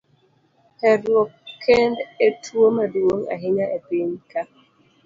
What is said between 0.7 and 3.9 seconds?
Herruok kend e tuo maduong' ahinya e